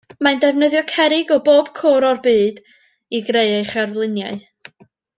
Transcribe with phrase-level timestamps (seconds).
[0.27, 2.65] Mae'n defnyddio cerrig o bob cwr o'r byd
[3.19, 4.43] i greu ei cherfluniau.